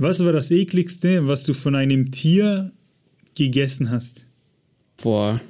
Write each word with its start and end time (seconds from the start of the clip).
Was 0.00 0.24
war 0.24 0.32
das 0.32 0.50
ekligste, 0.50 1.26
was 1.26 1.44
du 1.44 1.52
von 1.52 1.74
einem 1.74 2.10
Tier 2.10 2.72
gegessen 3.36 3.90
hast? 3.90 4.24
Boah. 4.96 5.42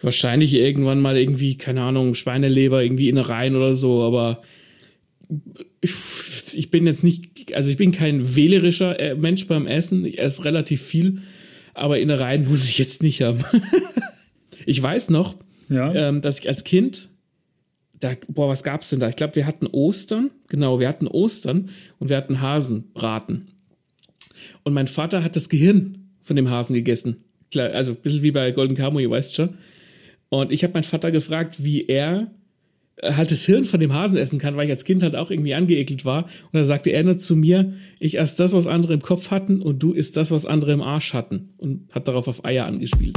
Wahrscheinlich 0.00 0.54
irgendwann 0.54 1.00
mal 1.00 1.16
irgendwie, 1.16 1.56
keine 1.56 1.82
Ahnung, 1.82 2.14
Schweineleber, 2.16 2.82
irgendwie 2.82 3.08
Innereien 3.08 3.54
oder 3.54 3.74
so, 3.74 4.02
aber 4.02 4.42
ich, 5.80 5.92
ich 6.54 6.72
bin 6.72 6.88
jetzt 6.88 7.04
nicht, 7.04 7.54
also 7.54 7.70
ich 7.70 7.76
bin 7.76 7.92
kein 7.92 8.34
wählerischer 8.34 8.98
äh, 8.98 9.14
Mensch 9.14 9.46
beim 9.46 9.68
Essen. 9.68 10.04
Ich 10.04 10.18
esse 10.18 10.44
relativ 10.44 10.82
viel, 10.82 11.22
aber 11.74 12.00
Innereien 12.00 12.48
muss 12.48 12.68
ich 12.68 12.76
jetzt 12.76 13.04
nicht 13.04 13.22
haben. 13.22 13.44
ich 14.66 14.82
weiß 14.82 15.10
noch, 15.10 15.36
ja. 15.68 15.94
ähm, 15.94 16.22
dass 16.22 16.40
ich 16.40 16.48
als 16.48 16.64
Kind 16.64 17.10
da, 18.00 18.14
boah, 18.28 18.48
was 18.48 18.64
gab's 18.64 18.90
denn 18.90 19.00
da? 19.00 19.08
Ich 19.08 19.16
glaube, 19.16 19.36
wir 19.36 19.46
hatten 19.46 19.66
Ostern, 19.66 20.30
genau, 20.48 20.80
wir 20.80 20.88
hatten 20.88 21.06
Ostern 21.06 21.70
und 21.98 22.08
wir 22.10 22.16
hatten 22.16 22.40
Hasenbraten. 22.40 23.48
Und 24.62 24.74
mein 24.74 24.88
Vater 24.88 25.24
hat 25.24 25.36
das 25.36 25.48
Gehirn 25.48 26.10
von 26.22 26.36
dem 26.36 26.50
Hasen 26.50 26.74
gegessen. 26.74 27.24
Also 27.56 27.92
ein 27.92 27.98
bisschen 27.98 28.22
wie 28.22 28.32
bei 28.32 28.50
Golden 28.50 28.76
ihr 28.76 29.10
weißt 29.10 29.34
schon. 29.34 29.58
Und 30.28 30.50
ich 30.50 30.64
habe 30.64 30.74
meinen 30.74 30.84
Vater 30.84 31.12
gefragt, 31.12 31.62
wie 31.62 31.86
er 31.86 32.30
äh, 32.96 33.12
halt 33.12 33.30
das 33.30 33.44
Hirn 33.44 33.64
von 33.64 33.78
dem 33.78 33.92
Hasen 33.92 34.18
essen 34.18 34.38
kann, 34.38 34.56
weil 34.56 34.64
ich 34.66 34.72
als 34.72 34.84
Kind 34.84 35.02
halt 35.02 35.14
auch 35.14 35.30
irgendwie 35.30 35.54
angeekelt 35.54 36.04
war. 36.04 36.24
Und 36.24 36.54
da 36.54 36.64
sagte 36.64 36.90
er 36.90 37.04
nur 37.04 37.18
zu 37.18 37.36
mir, 37.36 37.74
ich 38.00 38.18
esse 38.18 38.36
das, 38.38 38.52
was 38.52 38.66
andere 38.66 38.94
im 38.94 39.02
Kopf 39.02 39.30
hatten 39.30 39.62
und 39.62 39.82
du 39.82 39.92
isst 39.92 40.16
das, 40.16 40.30
was 40.30 40.46
andere 40.46 40.72
im 40.72 40.82
Arsch 40.82 41.14
hatten. 41.14 41.50
Und 41.56 41.88
hat 41.92 42.08
darauf 42.08 42.26
auf 42.26 42.44
Eier 42.44 42.66
angespielt. 42.66 43.16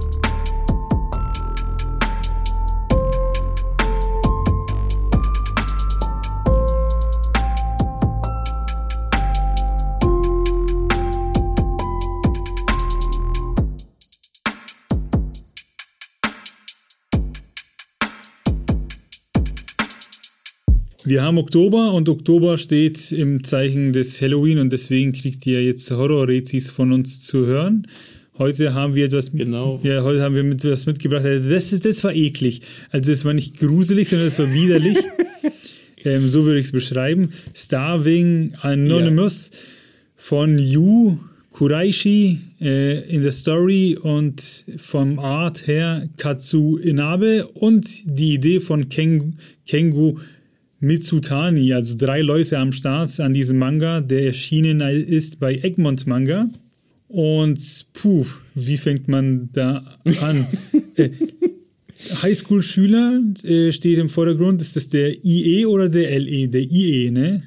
Wir 21.11 21.23
haben 21.23 21.37
Oktober 21.37 21.91
und 21.91 22.07
Oktober 22.07 22.57
steht 22.57 23.11
im 23.11 23.43
Zeichen 23.43 23.91
des 23.91 24.21
Halloween 24.21 24.59
und 24.59 24.71
deswegen 24.71 25.11
kriegt 25.11 25.45
ihr 25.45 25.61
jetzt 25.61 25.91
Horror-Rezis 25.91 26.69
von 26.69 26.93
uns 26.93 27.19
zu 27.19 27.45
hören. 27.45 27.85
Heute 28.37 28.73
haben 28.73 28.95
wir 28.95 29.07
etwas, 29.07 29.29
genau. 29.33 29.81
ja, 29.83 30.03
heute 30.03 30.21
haben 30.21 30.35
wir 30.35 30.43
mit, 30.43 30.63
etwas 30.63 30.85
mitgebracht. 30.85 31.25
Das, 31.25 31.73
ist, 31.73 31.83
das 31.83 32.01
war 32.05 32.15
eklig. 32.15 32.61
Also 32.91 33.11
es 33.11 33.25
war 33.25 33.33
nicht 33.33 33.59
gruselig, 33.59 34.07
sondern 34.07 34.29
es 34.29 34.39
war 34.39 34.53
widerlich. 34.53 34.99
ähm, 36.05 36.29
so 36.29 36.45
würde 36.45 36.59
ich 36.59 36.67
es 36.67 36.71
beschreiben. 36.71 37.31
Starving 37.53 38.53
Anonymous 38.61 39.51
ja. 39.51 39.57
von 40.15 40.57
Yu 40.57 41.17
Kuraishi 41.49 42.39
äh, 42.61 43.01
in 43.13 43.21
der 43.21 43.33
Story 43.33 43.97
und 44.01 44.63
vom 44.77 45.19
Art 45.19 45.67
her 45.67 46.07
Katsu 46.15 46.77
Inabe 46.77 47.47
und 47.47 47.85
die 48.05 48.35
Idee 48.35 48.61
von 48.61 48.87
Ken, 48.87 49.35
Kengu 49.67 50.15
Mitsutani, 50.81 51.73
also 51.73 51.95
drei 51.95 52.21
Leute 52.21 52.57
am 52.57 52.71
Start 52.71 53.19
an 53.19 53.33
diesem 53.33 53.59
Manga, 53.59 54.01
der 54.01 54.25
erschienen 54.25 54.81
ist 54.81 55.39
bei 55.39 55.55
Egmont 55.55 56.07
Manga. 56.07 56.49
Und 57.07 57.85
puh, 57.93 58.25
wie 58.55 58.77
fängt 58.77 59.07
man 59.07 59.49
da 59.53 59.99
an? 60.21 60.47
äh, 60.95 61.09
Highschool-Schüler 62.21 63.21
äh, 63.43 63.71
steht 63.71 63.99
im 63.99 64.09
Vordergrund. 64.09 64.61
Ist 64.61 64.75
das 64.75 64.89
der 64.89 65.23
IE 65.23 65.65
oder 65.65 65.87
der 65.87 66.19
LE? 66.19 66.47
Der 66.47 66.61
IE, 66.61 67.11
ne? 67.11 67.43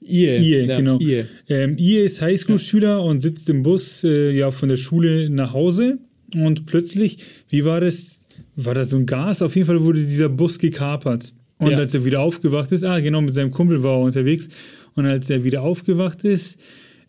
IE, 0.00 0.36
IE 0.36 0.66
ja, 0.66 0.76
genau. 0.76 1.00
IE, 1.00 1.24
ähm, 1.48 1.76
IE 1.76 2.04
ist 2.04 2.22
Highschool-Schüler 2.22 2.88
ja. 2.88 2.98
und 2.98 3.20
sitzt 3.20 3.50
im 3.50 3.62
Bus 3.64 4.04
äh, 4.04 4.30
ja 4.30 4.50
von 4.50 4.68
der 4.68 4.76
Schule 4.76 5.28
nach 5.28 5.52
Hause. 5.52 5.98
Und 6.34 6.66
plötzlich, 6.66 7.18
wie 7.48 7.64
war 7.64 7.80
das? 7.80 8.18
War 8.54 8.74
da 8.74 8.84
so 8.84 8.96
ein 8.96 9.06
Gas? 9.06 9.40
Auf 9.42 9.56
jeden 9.56 9.66
Fall 9.66 9.82
wurde 9.82 10.04
dieser 10.04 10.28
Bus 10.28 10.58
gekapert. 10.58 11.32
Und 11.58 11.72
ja. 11.72 11.78
als 11.78 11.94
er 11.94 12.04
wieder 12.04 12.20
aufgewacht 12.20 12.72
ist, 12.72 12.84
ah, 12.84 13.00
genau, 13.00 13.20
mit 13.20 13.34
seinem 13.34 13.50
Kumpel 13.50 13.82
war 13.82 13.98
er 13.98 14.02
unterwegs. 14.02 14.48
Und 14.94 15.06
als 15.06 15.28
er 15.28 15.44
wieder 15.44 15.62
aufgewacht 15.62 16.24
ist, 16.24 16.58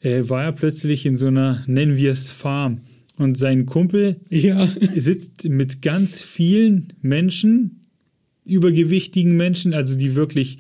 äh, 0.01 0.23
war 0.27 0.43
er 0.43 0.51
plötzlich 0.51 1.05
in 1.05 1.15
so 1.15 1.27
einer, 1.27 1.63
nennen 1.67 1.97
wir 1.97 2.11
es 2.11 2.31
Farm. 2.31 2.81
Und 3.17 3.37
sein 3.37 3.65
Kumpel 3.65 4.17
ja. 4.29 4.65
sitzt 4.95 5.47
mit 5.47 5.81
ganz 5.81 6.23
vielen 6.23 6.93
Menschen, 7.01 7.85
übergewichtigen 8.45 9.37
Menschen, 9.37 9.73
also 9.73 9.95
die 9.95 10.15
wirklich 10.15 10.57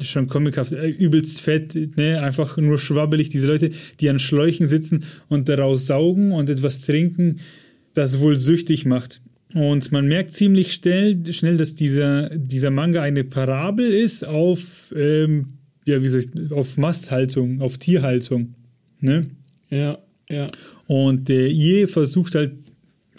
schon 0.00 0.28
comichaft, 0.28 0.72
äh, 0.72 0.88
übelst 0.88 1.40
fett, 1.40 1.74
ne, 1.96 2.22
einfach 2.22 2.56
nur 2.56 2.78
schwabbelig, 2.78 3.28
diese 3.28 3.48
Leute, 3.48 3.70
die 4.00 4.08
an 4.08 4.18
Schläuchen 4.18 4.66
sitzen 4.66 5.04
und 5.28 5.48
daraus 5.48 5.86
saugen 5.86 6.32
und 6.32 6.48
etwas 6.48 6.80
trinken, 6.82 7.40
das 7.94 8.20
wohl 8.20 8.38
süchtig 8.38 8.86
macht. 8.86 9.20
Und 9.54 9.90
man 9.92 10.06
merkt 10.06 10.32
ziemlich 10.32 10.74
schnell, 10.74 11.32
schnell 11.32 11.56
dass 11.56 11.74
dieser, 11.74 12.30
dieser 12.36 12.70
Manga 12.70 13.02
eine 13.02 13.24
Parabel 13.24 13.92
ist 13.92 14.24
auf, 14.26 14.92
ähm, 14.94 15.58
ja, 15.86 16.02
wie 16.02 16.08
soll 16.08 16.20
ich, 16.20 16.52
auf 16.52 16.76
Masthaltung, 16.76 17.62
auf 17.62 17.78
Tierhaltung. 17.78 18.54
Ne? 19.00 19.30
Ja, 19.70 19.98
ja. 20.28 20.48
Und 20.86 21.28
der 21.28 21.48
IE 21.48 21.86
versucht 21.86 22.34
halt 22.34 22.52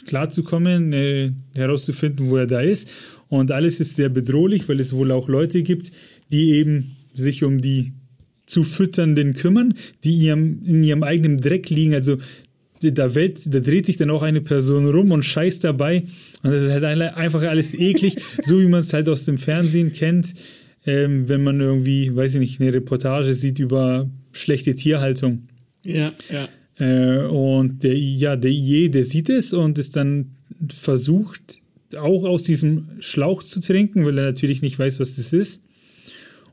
klarzukommen, 0.05 0.93
äh, 0.93 1.31
herauszufinden, 1.55 2.29
wo 2.29 2.37
er 2.37 2.47
da 2.47 2.61
ist. 2.61 2.89
Und 3.27 3.51
alles 3.51 3.79
ist 3.79 3.95
sehr 3.95 4.09
bedrohlich, 4.09 4.69
weil 4.69 4.79
es 4.79 4.93
wohl 4.93 5.11
auch 5.11 5.27
Leute 5.27 5.63
gibt, 5.63 5.91
die 6.31 6.51
eben 6.51 6.95
sich 7.13 7.43
um 7.43 7.61
die 7.61 7.93
zu 8.45 8.63
fütternden 8.63 9.35
kümmern, 9.35 9.75
die 10.03 10.15
ihrem, 10.15 10.63
in 10.65 10.83
ihrem 10.83 11.03
eigenen 11.03 11.39
Dreck 11.39 11.69
liegen. 11.69 11.93
Also 11.93 12.17
da, 12.81 13.15
Welt, 13.15 13.41
da 13.45 13.59
dreht 13.59 13.85
sich 13.85 13.97
dann 13.97 14.09
auch 14.09 14.21
eine 14.21 14.41
Person 14.41 14.89
rum 14.89 15.11
und 15.11 15.23
scheißt 15.23 15.63
dabei. 15.63 16.03
Und 16.43 16.51
das 16.51 16.63
ist 16.63 16.71
halt 16.71 16.83
einfach 16.83 17.41
alles 17.43 17.73
eklig, 17.73 18.17
so 18.43 18.59
wie 18.59 18.67
man 18.67 18.81
es 18.81 18.93
halt 18.93 19.09
aus 19.09 19.25
dem 19.25 19.37
Fernsehen 19.37 19.93
kennt, 19.93 20.33
ähm, 20.85 21.27
wenn 21.27 21.43
man 21.43 21.59
irgendwie, 21.59 22.15
weiß 22.15 22.35
ich 22.35 22.39
nicht, 22.39 22.61
eine 22.61 22.73
Reportage 22.73 23.33
sieht 23.33 23.59
über 23.59 24.09
schlechte 24.31 24.75
Tierhaltung. 24.75 25.47
Ja, 25.83 26.13
ja. 26.31 26.47
Äh, 26.79 27.25
und 27.27 27.83
der, 27.83 27.97
ja, 27.97 28.35
der 28.35 28.51
IE, 28.51 28.89
der 28.89 29.03
sieht 29.03 29.29
es 29.29 29.53
und 29.53 29.77
ist 29.77 29.95
dann 29.95 30.35
versucht, 30.69 31.59
auch 31.97 32.23
aus 32.23 32.43
diesem 32.43 32.89
Schlauch 32.99 33.43
zu 33.43 33.61
trinken, 33.61 34.05
weil 34.05 34.17
er 34.17 34.25
natürlich 34.25 34.61
nicht 34.61 34.77
weiß, 34.77 34.99
was 34.99 35.15
das 35.15 35.33
ist. 35.33 35.63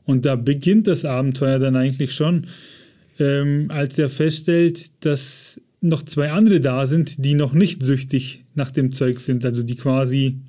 Und 0.05 0.25
da 0.25 0.35
beginnt 0.35 0.87
das 0.87 1.05
Abenteuer 1.05 1.59
dann 1.59 1.75
eigentlich 1.75 2.13
schon, 2.13 2.47
ähm, 3.19 3.65
als 3.69 3.99
er 3.99 4.09
feststellt, 4.09 4.91
dass 5.01 5.61
noch 5.81 6.03
zwei 6.03 6.31
andere 6.31 6.59
da 6.59 6.85
sind, 6.85 7.23
die 7.23 7.35
noch 7.35 7.53
nicht 7.53 7.83
süchtig 7.83 8.43
nach 8.55 8.71
dem 8.71 8.91
Zeug 8.91 9.19
sind, 9.19 9.45
also 9.45 9.63
die 9.63 9.75
quasi 9.75 10.39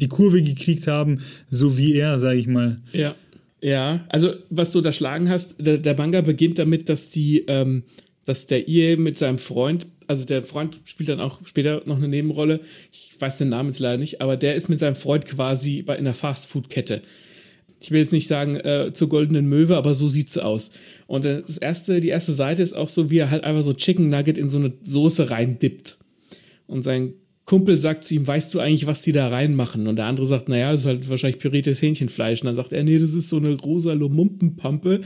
die 0.00 0.08
Kurve 0.08 0.42
gekriegt 0.42 0.86
haben, 0.86 1.20
so 1.50 1.76
wie 1.76 1.94
er, 1.94 2.18
sage 2.18 2.38
ich 2.38 2.46
mal. 2.46 2.78
Ja, 2.92 3.14
ja. 3.60 4.04
Also 4.08 4.34
was 4.50 4.72
du 4.72 4.78
unterschlagen 4.78 5.28
hast, 5.28 5.56
der, 5.58 5.78
der 5.78 5.96
Manga 5.96 6.20
beginnt 6.20 6.58
damit, 6.58 6.88
dass 6.88 7.10
die, 7.10 7.44
ähm, 7.48 7.82
dass 8.24 8.46
der 8.46 8.68
IE 8.68 8.96
mit 8.96 9.18
seinem 9.18 9.38
Freund, 9.38 9.86
also 10.06 10.24
der 10.24 10.42
Freund 10.42 10.80
spielt 10.84 11.08
dann 11.08 11.20
auch 11.20 11.40
später 11.44 11.82
noch 11.84 11.96
eine 11.96 12.08
Nebenrolle. 12.08 12.60
Ich 12.92 13.14
weiß 13.18 13.38
den 13.38 13.50
Namen 13.50 13.70
jetzt 13.70 13.80
leider 13.80 13.98
nicht, 13.98 14.20
aber 14.20 14.36
der 14.36 14.54
ist 14.54 14.68
mit 14.68 14.78
seinem 14.80 14.96
Freund 14.96 15.26
quasi 15.26 15.82
bei 15.82 15.96
in 15.96 16.04
der 16.04 16.14
Fastfood-Kette 16.14 17.02
ich 17.80 17.90
will 17.90 18.00
jetzt 18.00 18.12
nicht 18.12 18.28
sagen 18.28 18.56
äh, 18.56 18.92
zur 18.92 19.08
goldenen 19.08 19.48
Möwe, 19.48 19.76
aber 19.76 19.94
so 19.94 20.08
sieht's 20.08 20.36
aus. 20.36 20.72
Und 21.06 21.24
das 21.24 21.58
erste, 21.58 22.00
die 22.00 22.08
erste 22.08 22.32
Seite 22.32 22.62
ist 22.62 22.74
auch 22.74 22.88
so, 22.88 23.10
wie 23.10 23.18
er 23.18 23.30
halt 23.30 23.44
einfach 23.44 23.62
so 23.62 23.72
Chicken 23.72 24.08
Nugget 24.08 24.38
in 24.38 24.48
so 24.48 24.58
eine 24.58 24.72
Soße 24.84 25.30
reindippt. 25.30 25.98
Und 26.66 26.82
sein 26.82 27.14
Kumpel 27.48 27.80
sagt 27.80 28.04
zu 28.04 28.14
ihm, 28.14 28.26
weißt 28.26 28.52
du 28.52 28.60
eigentlich, 28.60 28.86
was 28.86 29.00
die 29.00 29.12
da 29.12 29.28
reinmachen? 29.28 29.86
Und 29.86 29.96
der 29.96 30.04
andere 30.04 30.26
sagt, 30.26 30.50
naja, 30.50 30.72
das 30.72 30.82
ist 30.82 30.86
halt 30.86 31.08
wahrscheinlich 31.08 31.40
püriertes 31.40 31.80
Hähnchenfleisch. 31.80 32.42
Und 32.42 32.46
dann 32.46 32.56
sagt 32.56 32.74
er, 32.74 32.84
nee, 32.84 32.98
das 32.98 33.14
ist 33.14 33.30
so 33.30 33.38
eine 33.38 33.54
rosa 33.54 33.94
Lumumpenpampe. 33.94 35.00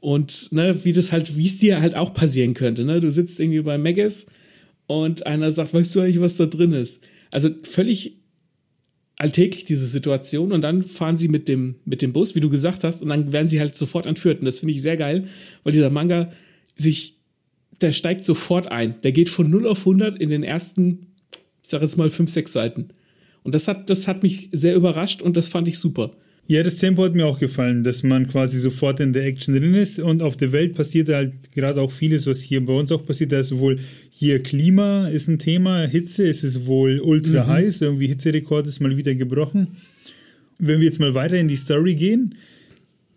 Und 0.00 0.50
ne, 0.50 0.84
wie 0.84 0.92
das 0.92 1.12
halt, 1.12 1.36
wie 1.36 1.46
es 1.46 1.58
dir 1.58 1.80
halt 1.80 1.94
auch 1.94 2.12
passieren 2.12 2.54
könnte. 2.54 2.84
Ne? 2.84 3.00
Du 3.00 3.12
sitzt 3.12 3.38
irgendwie 3.38 3.60
bei 3.60 3.78
Megas 3.78 4.26
und 4.86 5.26
einer 5.26 5.52
sagt, 5.52 5.72
weißt 5.72 5.94
du 5.94 6.00
eigentlich, 6.00 6.20
was 6.20 6.36
da 6.36 6.46
drin 6.46 6.72
ist? 6.72 7.00
Also 7.30 7.50
völlig 7.62 8.16
alltäglich 9.16 9.64
diese 9.64 9.86
Situation 9.86 10.52
und 10.52 10.62
dann 10.62 10.82
fahren 10.82 11.16
sie 11.16 11.28
mit 11.28 11.48
dem, 11.48 11.76
mit 11.84 12.02
dem 12.02 12.12
Bus, 12.12 12.34
wie 12.34 12.40
du 12.40 12.50
gesagt 12.50 12.82
hast, 12.82 13.02
und 13.02 13.08
dann 13.08 13.32
werden 13.32 13.48
sie 13.48 13.60
halt 13.60 13.76
sofort 13.76 14.06
entführt. 14.06 14.40
Und 14.40 14.46
das 14.46 14.58
finde 14.58 14.74
ich 14.74 14.82
sehr 14.82 14.96
geil, 14.96 15.28
weil 15.62 15.72
dieser 15.72 15.90
Manga 15.90 16.32
sich, 16.74 17.16
der 17.80 17.92
steigt 17.92 18.24
sofort 18.24 18.70
ein. 18.72 19.00
Der 19.02 19.12
geht 19.12 19.30
von 19.30 19.48
0 19.48 19.68
auf 19.68 19.80
100 19.80 20.18
in 20.20 20.30
den 20.30 20.42
ersten, 20.42 21.06
ich 21.62 21.70
sag 21.70 21.82
jetzt 21.82 21.96
mal, 21.96 22.10
5, 22.10 22.30
6 22.30 22.52
Seiten. 22.52 22.88
Und 23.44 23.54
das 23.54 23.68
hat, 23.68 23.88
das 23.88 24.08
hat 24.08 24.22
mich 24.22 24.48
sehr 24.52 24.74
überrascht 24.74 25.22
und 25.22 25.36
das 25.36 25.48
fand 25.48 25.68
ich 25.68 25.78
super. 25.78 26.16
Ja, 26.46 26.62
das 26.62 26.76
Tempo 26.76 27.02
hat 27.04 27.14
mir 27.14 27.24
auch 27.26 27.38
gefallen, 27.38 27.84
dass 27.84 28.02
man 28.02 28.28
quasi 28.28 28.58
sofort 28.58 29.00
in 29.00 29.14
der 29.14 29.24
Action 29.24 29.54
drin 29.54 29.74
ist 29.74 29.98
und 29.98 30.20
auf 30.20 30.36
der 30.36 30.52
Welt 30.52 30.74
passiert 30.74 31.08
halt 31.08 31.32
gerade 31.52 31.80
auch 31.80 31.90
vieles, 31.90 32.26
was 32.26 32.42
hier 32.42 32.64
bei 32.64 32.74
uns 32.74 32.92
auch 32.92 33.06
passiert. 33.06 33.32
Da 33.32 33.38
ist 33.38 33.48
sowohl 33.48 33.78
hier 34.10 34.42
Klima 34.42 35.08
ist 35.08 35.28
ein 35.28 35.38
Thema, 35.38 35.86
Hitze 35.86 36.26
ist 36.26 36.44
es 36.44 36.66
wohl 36.66 37.00
ultra 37.00 37.44
mhm. 37.44 37.48
heiß, 37.48 37.80
irgendwie 37.80 38.08
Hitzerekord 38.08 38.66
ist 38.66 38.80
mal 38.80 38.94
wieder 38.94 39.14
gebrochen. 39.14 39.68
Wenn 40.58 40.80
wir 40.80 40.86
jetzt 40.86 41.00
mal 41.00 41.14
weiter 41.14 41.38
in 41.38 41.48
die 41.48 41.56
Story 41.56 41.94
gehen, 41.94 42.34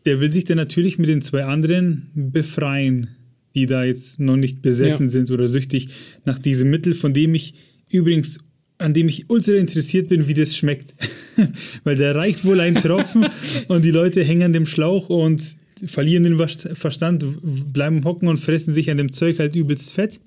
der 0.05 0.21
will 0.21 0.31
sich 0.31 0.45
dann 0.45 0.57
natürlich 0.57 0.97
mit 0.97 1.09
den 1.09 1.21
zwei 1.21 1.43
anderen 1.43 2.07
befreien, 2.15 3.09
die 3.55 3.65
da 3.65 3.83
jetzt 3.83 4.21
noch 4.21 4.37
nicht 4.37 4.61
besessen 4.61 5.07
ja. 5.07 5.11
sind 5.11 5.31
oder 5.31 5.49
süchtig 5.49 5.89
nach 6.23 6.39
diesem 6.39 6.69
Mittel, 6.69 6.93
von 6.93 7.13
dem 7.13 7.35
ich 7.35 7.55
übrigens 7.89 8.39
an 8.77 8.93
dem 8.93 9.07
ich 9.07 9.29
ultra 9.29 9.53
interessiert 9.53 10.07
bin, 10.07 10.27
wie 10.27 10.33
das 10.33 10.55
schmeckt. 10.55 10.93
Weil 11.83 11.95
der 11.95 12.15
reicht 12.15 12.45
wohl 12.45 12.59
ein 12.59 12.75
Tropfen 12.75 13.25
und 13.67 13.85
die 13.85 13.91
Leute 13.91 14.23
hängen 14.23 14.43
an 14.43 14.53
dem 14.53 14.65
Schlauch 14.65 15.09
und 15.09 15.55
verlieren 15.85 16.23
den 16.23 16.37
Verstand, 16.37 17.25
bleiben 17.71 18.03
hocken 18.03 18.27
und 18.27 18.37
fressen 18.37 18.73
sich 18.73 18.89
an 18.89 18.97
dem 18.97 19.11
Zeug 19.11 19.39
halt 19.39 19.55
übelst 19.55 19.93
fett. 19.93 20.19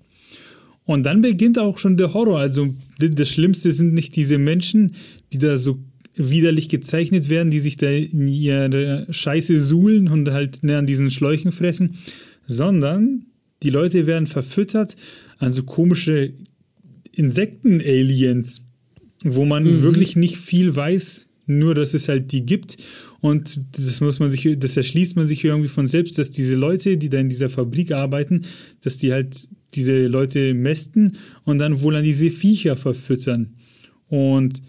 Und 0.85 1.05
dann 1.05 1.23
beginnt 1.23 1.59
auch 1.59 1.79
schon 1.79 1.97
der 1.97 2.15
Horror. 2.15 2.39
Also 2.39 2.75
das 2.99 3.29
Schlimmste 3.29 3.73
sind 3.73 3.95
nicht 3.95 4.17
diese 4.17 4.39
Menschen, 4.39 4.95
die 5.33 5.39
da 5.39 5.57
so 5.57 5.79
widerlich 6.15 6.69
gezeichnet 6.69 7.29
werden, 7.29 7.51
die 7.51 7.61
sich 7.61 7.77
da 7.77 7.89
in 7.91 8.29
ihre 8.29 9.07
Scheiße 9.11 9.61
suhlen 9.61 10.09
und 10.09 10.31
halt 10.31 10.63
ne, 10.63 10.79
an 10.79 10.87
diesen 10.87 11.11
Schläuchen 11.11 11.53
fressen, 11.53 11.99
sondern 12.47 13.27
die 13.63 13.71
Leute 13.71 14.07
werden 14.07 14.27
verfüttert 14.27 14.97
an 15.39 15.53
so 15.53 15.63
komische 15.63 16.33
Insekten-Aliens, 17.21 18.67
wo 19.23 19.45
man 19.45 19.65
mhm. 19.65 19.83
wirklich 19.83 20.17
nicht 20.17 20.39
viel 20.39 20.75
weiß, 20.75 21.29
nur 21.47 21.75
dass 21.75 21.93
es 21.95 22.09
halt 22.09 22.33
die 22.33 22.47
gibt. 22.47 22.79
Und 23.21 23.61
das 23.73 24.01
muss 24.01 24.19
man 24.19 24.31
sich, 24.31 24.49
das 24.59 24.77
erschließt 24.77 25.17
man 25.17 25.27
sich 25.27 25.45
irgendwie 25.45 25.69
von 25.69 25.87
selbst, 25.87 26.19
dass 26.19 26.31
diese 26.31 26.57
Leute, 26.57 26.97
die 26.97 27.11
da 27.11 27.19
in 27.19 27.29
dieser 27.29 27.51
Fabrik 27.51 27.93
arbeiten, 27.93 28.43
dass 28.81 28.97
die 28.97 29.13
halt 29.13 29.47
diese 29.75 30.07
Leute 30.07 30.55
mästen 30.55 31.19
und 31.45 31.59
dann 31.59 31.83
wohl 31.83 31.97
an 31.97 32.05
diese 32.05 32.31
Viecher 32.31 32.77
verfüttern. 32.77 33.55
Und 34.09 34.63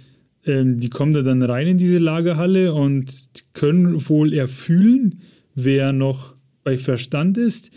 ähm, 0.46 0.80
die 0.80 0.90
kommen 0.90 1.14
da 1.14 1.22
dann 1.22 1.42
rein 1.42 1.68
in 1.68 1.78
diese 1.78 1.98
Lagerhalle 1.98 2.74
und 2.74 3.14
können 3.54 4.10
wohl 4.10 4.34
erfühlen, 4.34 5.22
wer 5.56 5.94
noch 5.94 6.36
bei 6.64 6.78
Verstand 6.78 7.38
ist 7.38 7.72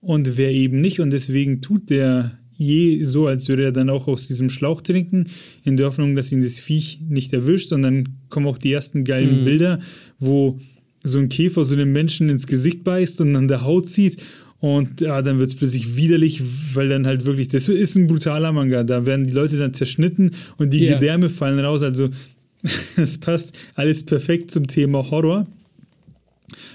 und 0.00 0.36
wer 0.36 0.50
eben 0.50 0.80
nicht. 0.80 1.00
Und 1.00 1.10
deswegen 1.10 1.62
tut 1.62 1.90
der 1.90 2.37
je 2.58 3.04
so, 3.04 3.28
als 3.28 3.48
würde 3.48 3.64
er 3.64 3.72
dann 3.72 3.88
auch 3.88 4.08
aus 4.08 4.26
diesem 4.26 4.50
Schlauch 4.50 4.82
trinken, 4.82 5.28
in 5.64 5.76
der 5.76 5.86
Hoffnung, 5.86 6.16
dass 6.16 6.32
ihn 6.32 6.42
das 6.42 6.58
Viech 6.58 7.00
nicht 7.08 7.32
erwischt. 7.32 7.72
Und 7.72 7.82
dann 7.82 8.08
kommen 8.28 8.46
auch 8.46 8.58
die 8.58 8.72
ersten 8.72 9.04
geilen 9.04 9.40
mhm. 9.40 9.44
Bilder, 9.44 9.80
wo 10.18 10.60
so 11.04 11.20
ein 11.20 11.28
Käfer 11.28 11.64
so 11.64 11.74
einem 11.74 11.92
Menschen 11.92 12.28
ins 12.28 12.46
Gesicht 12.46 12.84
beißt 12.84 13.20
und 13.20 13.34
an 13.36 13.48
der 13.48 13.62
Haut 13.62 13.88
zieht. 13.88 14.22
Und 14.60 15.00
ja, 15.00 15.22
dann 15.22 15.38
wird 15.38 15.50
es 15.50 15.56
plötzlich 15.56 15.94
widerlich, 15.96 16.42
weil 16.74 16.88
dann 16.88 17.06
halt 17.06 17.24
wirklich, 17.24 17.46
das 17.46 17.68
ist 17.68 17.94
ein 17.94 18.08
brutaler 18.08 18.50
Manga. 18.50 18.82
Da 18.82 19.06
werden 19.06 19.28
die 19.28 19.32
Leute 19.32 19.56
dann 19.56 19.72
zerschnitten 19.72 20.32
und 20.56 20.74
die 20.74 20.82
yeah. 20.82 20.94
Gedärme 20.94 21.30
fallen 21.30 21.60
raus. 21.60 21.84
Also, 21.84 22.08
das 22.96 23.18
passt 23.18 23.56
alles 23.76 24.04
perfekt 24.04 24.50
zum 24.50 24.66
Thema 24.66 25.08
Horror. 25.12 25.46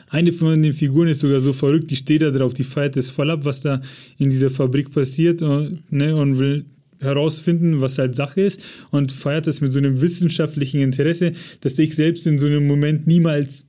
Eine 0.09 0.31
von 0.31 0.61
den 0.61 0.73
Figuren 0.73 1.07
ist 1.07 1.19
sogar 1.19 1.39
so 1.39 1.53
verrückt, 1.53 1.89
die 1.91 1.95
steht 1.95 2.21
da 2.21 2.31
drauf, 2.31 2.53
die 2.53 2.63
feiert 2.63 2.97
es 2.97 3.09
voll 3.09 3.31
ab, 3.31 3.45
was 3.45 3.61
da 3.61 3.81
in 4.17 4.29
dieser 4.29 4.49
Fabrik 4.49 4.91
passiert 4.91 5.41
und, 5.41 5.91
ne, 5.91 6.15
und 6.15 6.39
will 6.39 6.65
herausfinden, 6.99 7.81
was 7.81 7.97
halt 7.97 8.15
Sache 8.15 8.41
ist 8.41 8.61
und 8.91 9.11
feiert 9.11 9.47
das 9.47 9.61
mit 9.61 9.71
so 9.71 9.79
einem 9.79 10.01
wissenschaftlichen 10.01 10.81
Interesse, 10.81 11.33
dass 11.61 11.77
ich 11.77 11.95
selbst 11.95 12.25
in 12.25 12.39
so 12.39 12.47
einem 12.47 12.65
Moment 12.65 13.07
niemals 13.07 13.67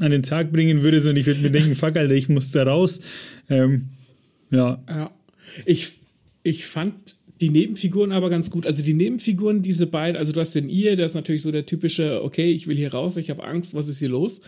an 0.00 0.10
den 0.10 0.22
Tag 0.22 0.52
bringen 0.52 0.82
würde, 0.82 1.00
sondern 1.00 1.18
ich 1.18 1.26
würde 1.26 1.40
mir 1.40 1.50
denken, 1.50 1.76
fuck, 1.76 1.96
Alter, 1.96 2.14
ich 2.14 2.28
muss 2.28 2.50
da 2.50 2.62
raus. 2.62 3.00
Ähm, 3.50 3.88
ja. 4.50 4.82
ja. 4.88 5.10
Ich, 5.66 6.00
ich 6.42 6.64
fand 6.64 7.16
die 7.42 7.50
Nebenfiguren 7.50 8.12
aber 8.12 8.30
ganz 8.30 8.50
gut. 8.52 8.66
Also 8.66 8.84
die 8.84 8.94
Nebenfiguren, 8.94 9.62
diese 9.62 9.88
beiden, 9.88 10.16
also 10.16 10.32
du 10.32 10.40
hast 10.40 10.54
den 10.54 10.68
ihr, 10.68 10.94
der 10.94 11.06
ist 11.06 11.14
natürlich 11.14 11.42
so 11.42 11.50
der 11.50 11.66
typische, 11.66 12.22
okay, 12.22 12.52
ich 12.52 12.68
will 12.68 12.76
hier 12.76 12.94
raus, 12.94 13.16
ich 13.16 13.30
habe 13.30 13.42
Angst, 13.42 13.74
was 13.74 13.88
ist 13.88 13.98
hier 13.98 14.08
los? 14.08 14.40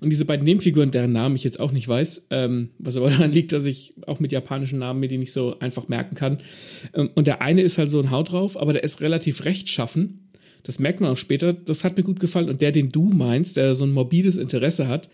Und 0.00 0.10
diese 0.10 0.24
beiden 0.24 0.44
Nebenfiguren, 0.44 0.90
deren 0.90 1.12
Namen 1.12 1.36
ich 1.36 1.44
jetzt 1.44 1.60
auch 1.60 1.70
nicht 1.70 1.86
weiß, 1.86 2.26
ähm, 2.30 2.70
was 2.78 2.96
aber 2.96 3.08
daran 3.10 3.30
liegt, 3.30 3.52
dass 3.52 3.64
ich 3.64 3.94
auch 4.06 4.18
mit 4.18 4.32
japanischen 4.32 4.80
Namen 4.80 4.98
mir 4.98 5.06
die 5.08 5.18
nicht 5.18 5.32
so 5.32 5.60
einfach 5.60 5.86
merken 5.86 6.16
kann. 6.16 6.38
Ähm, 6.92 7.10
und 7.14 7.28
der 7.28 7.40
eine 7.40 7.62
ist 7.62 7.78
halt 7.78 7.88
so 7.88 8.00
ein 8.00 8.10
Haut 8.10 8.32
drauf, 8.32 8.60
aber 8.60 8.72
der 8.72 8.82
ist 8.82 9.00
relativ 9.00 9.44
rechtschaffen. 9.44 10.26
Das 10.64 10.80
merkt 10.80 11.00
man 11.00 11.10
auch 11.10 11.16
später. 11.16 11.52
Das 11.52 11.84
hat 11.84 11.96
mir 11.96 12.02
gut 12.02 12.18
gefallen. 12.18 12.48
Und 12.48 12.60
der, 12.60 12.72
den 12.72 12.90
du 12.90 13.04
meinst, 13.04 13.56
der 13.56 13.74
so 13.76 13.84
ein 13.84 13.92
morbides 13.92 14.36
Interesse 14.36 14.88
hat, 14.88 15.08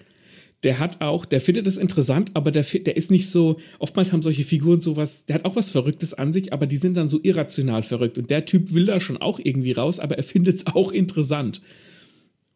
der 0.63 0.79
hat 0.79 1.01
auch, 1.01 1.25
der 1.25 1.41
findet 1.41 1.67
es 1.67 1.77
interessant, 1.77 2.31
aber 2.35 2.51
der, 2.51 2.63
der 2.63 2.97
ist 2.97 3.11
nicht 3.11 3.29
so, 3.29 3.59
oftmals 3.79 4.13
haben 4.13 4.23
solche 4.23 4.45
Figuren 4.45 4.81
sowas, 4.81 5.27
der 5.27 5.37
hat 5.37 5.45
auch 5.45 5.57
was 5.57 5.71
Verrücktes 5.71 6.15
an 6.15 6.33
sich, 6.33 6.53
aber 6.53 6.67
die 6.67 6.79
sind 6.79 6.97
dann 6.97 7.09
so 7.09 7.21
irrational 7.23 7.83
verrückt. 7.83 8.19
Und 8.19 8.31
der 8.31 8.47
Typ 8.47 8.73
will 8.73 8.87
da 8.87 8.99
schon 8.99 9.19
auch 9.19 9.39
irgendwie 9.43 9.73
raus, 9.73 10.01
aber 10.01 10.17
er 10.17 10.25
findet 10.25 10.57
es 10.57 10.67
auch 10.67 10.93
interessant. 10.93 11.61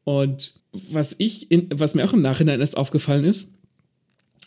Und 0.05 0.55
was 0.73 1.15
ich, 1.19 1.51
in, 1.51 1.69
was 1.73 1.95
mir 1.95 2.05
auch 2.05 2.13
im 2.13 2.23
Nachhinein 2.23 2.61
erst 2.61 2.77
aufgefallen 2.77 3.25
ist, 3.25 3.49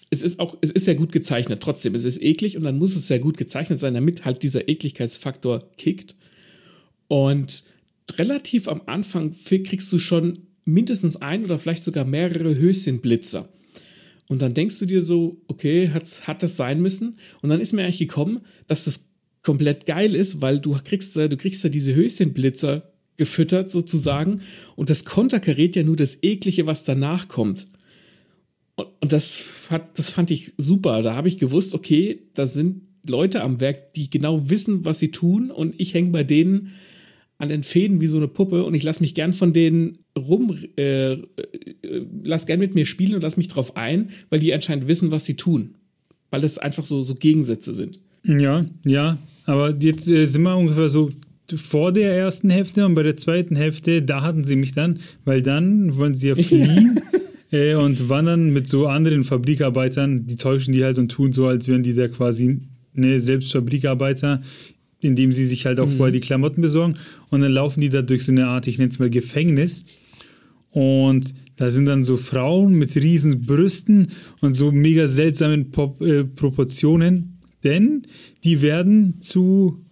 es 0.09 0.21
ist 0.21 0.39
auch, 0.39 0.57
es 0.61 0.71
ist 0.71 0.85
sehr 0.85 0.95
gut 0.95 1.11
gezeichnet, 1.11 1.61
trotzdem, 1.61 1.95
es 1.95 2.03
ist 2.03 2.21
eklig 2.21 2.57
und 2.57 2.63
dann 2.63 2.77
muss 2.77 2.95
es 2.95 3.07
sehr 3.07 3.19
gut 3.19 3.37
gezeichnet 3.37 3.79
sein, 3.79 3.93
damit 3.93 4.25
halt 4.25 4.43
dieser 4.43 4.67
Ekligkeitsfaktor 4.67 5.71
kickt. 5.77 6.15
Und 7.07 7.63
relativ 8.17 8.67
am 8.67 8.81
Anfang 8.85 9.33
kriegst 9.45 9.91
du 9.91 9.99
schon 9.99 10.47
mindestens 10.65 11.17
ein 11.17 11.43
oder 11.43 11.59
vielleicht 11.59 11.83
sogar 11.83 12.05
mehrere 12.05 12.55
Höschenblitzer. 12.55 13.49
Und 14.27 14.41
dann 14.41 14.53
denkst 14.53 14.79
du 14.79 14.85
dir 14.85 15.01
so, 15.01 15.41
okay, 15.47 15.89
hat, 15.89 16.27
hat 16.27 16.43
das 16.43 16.57
sein 16.57 16.81
müssen? 16.81 17.17
Und 17.41 17.49
dann 17.49 17.59
ist 17.59 17.73
mir 17.73 17.83
eigentlich 17.83 17.99
gekommen, 17.99 18.41
dass 18.67 18.85
das 18.85 19.05
komplett 19.43 19.85
geil 19.85 20.15
ist, 20.15 20.41
weil 20.41 20.59
du 20.59 20.77
kriegst, 20.83 21.15
du 21.15 21.37
kriegst 21.37 21.63
ja 21.63 21.69
diese 21.69 21.93
Höschenblitzer 21.93 22.93
gefüttert 23.17 23.69
sozusagen 23.69 24.41
und 24.75 24.89
das 24.89 25.05
konterkariert 25.05 25.75
ja 25.75 25.83
nur 25.83 25.95
das 25.95 26.23
Eklige, 26.23 26.65
was 26.65 26.83
danach 26.83 27.27
kommt. 27.27 27.67
Und, 28.75 28.87
und 29.01 29.13
das, 29.13 29.43
hat, 29.69 29.99
das 29.99 30.09
fand 30.09 30.31
ich 30.31 30.53
super. 30.57 31.01
Da 31.01 31.13
habe 31.15 31.27
ich 31.27 31.37
gewusst, 31.37 31.75
okay, 31.75 32.23
da 32.33 32.47
sind 32.47 32.81
Leute 33.07 33.43
am 33.43 33.59
Werk, 33.59 33.93
die 33.93 34.09
genau 34.09 34.49
wissen, 34.49 34.85
was 34.85 34.99
sie 34.99 35.11
tun 35.11 35.51
und 35.51 35.75
ich 35.77 35.93
hänge 35.93 36.11
bei 36.11 36.23
denen 36.23 36.71
an 37.43 37.49
den 37.49 37.63
Fäden 37.63 38.01
wie 38.01 38.07
so 38.07 38.17
eine 38.17 38.27
Puppe 38.27 38.63
und 38.63 38.73
ich 38.73 38.83
lasse 38.83 39.01
mich 39.01 39.13
gern 39.13 39.33
von 39.33 39.53
denen 39.53 39.99
rum, 40.17 40.57
äh, 40.77 41.13
äh, 41.13 41.17
lass 42.23 42.45
gern 42.45 42.59
mit 42.59 42.73
mir 42.73 42.85
spielen 42.85 43.15
und 43.15 43.21
lass 43.21 43.37
mich 43.37 43.49
drauf 43.49 43.77
ein, 43.77 44.09
weil 44.29 44.39
die 44.39 44.53
anscheinend 44.53 44.87
wissen, 44.87 45.11
was 45.11 45.25
sie 45.25 45.35
tun. 45.35 45.75
Weil 46.31 46.41
das 46.41 46.57
einfach 46.57 46.85
so, 46.85 47.01
so 47.01 47.15
Gegensätze 47.15 47.73
sind. 47.73 47.99
Ja, 48.25 48.65
ja, 48.85 49.17
aber 49.45 49.75
jetzt 49.77 50.07
äh, 50.07 50.25
sind 50.25 50.41
wir 50.43 50.55
ungefähr 50.55 50.89
so 50.89 51.11
vor 51.53 51.91
der 51.91 52.15
ersten 52.15 52.49
Hälfte 52.49 52.85
und 52.85 52.95
bei 52.95 53.03
der 53.03 53.17
zweiten 53.17 53.55
Hälfte, 53.55 54.01
da 54.01 54.21
hatten 54.21 54.43
sie 54.43 54.55
mich 54.55 54.71
dann, 54.71 54.99
weil 55.25 55.41
dann 55.41 55.97
wollen 55.97 56.15
sie 56.15 56.29
ja 56.29 56.35
fliehen 56.37 57.01
äh, 57.51 57.75
und 57.75 58.09
wandern 58.09 58.53
mit 58.53 58.67
so 58.67 58.87
anderen 58.87 59.23
Fabrikarbeitern, 59.23 60.25
die 60.25 60.37
täuschen 60.37 60.73
die 60.73 60.83
halt 60.83 60.97
und 60.97 61.09
tun 61.09 61.33
so, 61.33 61.45
als 61.45 61.67
wären 61.67 61.83
die 61.83 61.93
da 61.93 62.07
quasi 62.07 62.61
ne, 62.93 63.19
selbst 63.19 63.51
Fabrikarbeiter 63.51 64.41
indem 65.03 65.33
sie 65.33 65.45
sich 65.45 65.65
halt 65.65 65.79
auch 65.79 65.87
mhm. 65.87 65.97
vorher 65.97 66.11
die 66.11 66.19
Klamotten 66.19 66.61
besorgen 66.61 66.97
und 67.29 67.41
dann 67.41 67.51
laufen 67.51 67.81
die 67.81 67.89
da 67.89 68.01
durch 68.01 68.25
so 68.25 68.31
eine 68.31 68.47
Art, 68.47 68.67
ich 68.67 68.77
nenne 68.77 68.91
es 68.91 68.99
mal 68.99 69.09
Gefängnis 69.09 69.85
und 70.73 71.35
da 71.55 71.69
sind 71.69 71.85
dann 71.85 72.03
so 72.03 72.17
Frauen 72.17 72.73
mit 72.73 72.95
riesen 72.95 73.41
Brüsten 73.41 74.07
und 74.41 74.55
so 74.55 74.71
mega 74.71 75.07
seltsamen 75.07 75.69
Pop 75.69 76.01
äh, 76.01 76.23
Proportionen, 76.23 77.37
denn 77.63 78.07
die 78.43 78.63
werden 78.63 79.21
zu, 79.21 79.85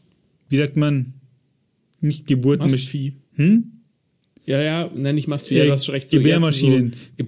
wie 0.50 0.58
sagt 0.58 0.78
man, 0.78 1.14
nicht 2.00 2.26
Geburten. 2.26 2.64
Mastvieh. 2.64 3.14
Hm? 3.36 3.66
Ja, 4.46 4.60
ja, 4.60 4.90
nenne 4.94 5.20
ich 5.20 5.28
Mastvieh, 5.28 5.58
ja, 5.58 5.66
das 5.68 5.88
recht 5.90 6.10
so 6.10 6.18
Gebärmaschinen. 6.18 6.94
So 7.18 7.26
Ge 7.26 7.28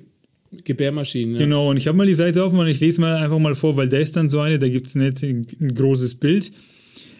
Gebärmaschinen, 0.63 1.33
ja. 1.33 1.39
Genau, 1.39 1.71
und 1.71 1.77
ich 1.77 1.87
habe 1.87 1.97
mal 1.97 2.05
die 2.05 2.13
Seite 2.13 2.43
offen 2.43 2.59
und 2.59 2.67
ich 2.67 2.79
lese 2.79 3.01
mal 3.01 3.15
einfach 3.17 3.39
mal 3.39 3.55
vor, 3.55 3.75
weil 3.75 3.89
da 3.89 3.97
ist 3.97 4.15
dann 4.15 4.29
so 4.29 4.39
eine, 4.39 4.59
da 4.59 4.69
gibt 4.69 4.85
es 4.85 4.95
ein, 4.95 5.01
ein 5.01 5.75
großes 5.75 6.15
Bild 6.15 6.51